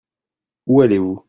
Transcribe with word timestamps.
Où 0.67 0.81
allez-vous? 0.81 1.19